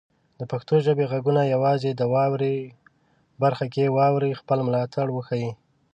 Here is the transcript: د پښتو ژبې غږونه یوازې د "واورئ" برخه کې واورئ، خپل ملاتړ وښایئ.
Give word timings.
د 0.39 0.41
پښتو 0.51 0.75
ژبې 0.85 1.05
غږونه 1.11 1.41
یوازې 1.53 1.91
د 1.95 2.01
"واورئ" 2.13 2.57
برخه 3.43 3.65
کې 3.73 3.93
واورئ، 3.97 4.31
خپل 4.41 4.59
ملاتړ 4.67 5.07
وښایئ. 5.11 5.49